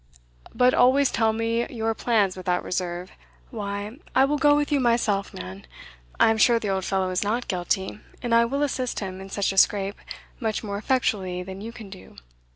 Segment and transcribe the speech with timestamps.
[0.55, 3.11] But always tell me your plans without reserve,
[3.51, 5.67] why, I will go with you myself, man.
[6.19, 9.29] I am sure the old fellow is not guilty, and I will assist him in
[9.29, 9.99] such a scrape
[10.39, 12.15] much more effectually than you can do.